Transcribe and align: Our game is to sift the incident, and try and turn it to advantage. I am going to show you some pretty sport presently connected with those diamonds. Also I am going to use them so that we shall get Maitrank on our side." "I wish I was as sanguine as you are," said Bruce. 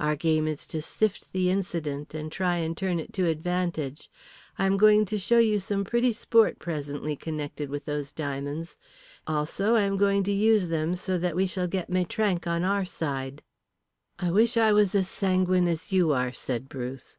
Our 0.00 0.16
game 0.16 0.48
is 0.48 0.66
to 0.74 0.82
sift 0.82 1.32
the 1.32 1.50
incident, 1.50 2.12
and 2.12 2.32
try 2.32 2.56
and 2.56 2.76
turn 2.76 2.98
it 2.98 3.12
to 3.12 3.26
advantage. 3.28 4.10
I 4.58 4.66
am 4.66 4.76
going 4.76 5.04
to 5.04 5.16
show 5.18 5.38
you 5.38 5.60
some 5.60 5.84
pretty 5.84 6.12
sport 6.14 6.58
presently 6.58 7.14
connected 7.14 7.70
with 7.70 7.84
those 7.84 8.10
diamonds. 8.10 8.76
Also 9.28 9.76
I 9.76 9.82
am 9.82 9.96
going 9.96 10.24
to 10.24 10.32
use 10.32 10.66
them 10.66 10.96
so 10.96 11.16
that 11.18 11.36
we 11.36 11.46
shall 11.46 11.68
get 11.68 11.88
Maitrank 11.90 12.44
on 12.48 12.64
our 12.64 12.84
side." 12.84 13.40
"I 14.18 14.32
wish 14.32 14.56
I 14.56 14.72
was 14.72 14.96
as 14.96 15.06
sanguine 15.06 15.68
as 15.68 15.92
you 15.92 16.10
are," 16.10 16.32
said 16.32 16.68
Bruce. 16.68 17.18